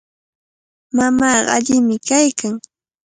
Mamaaqa 0.95 1.51
allimi 1.55 1.95
kaykan. 2.07 2.53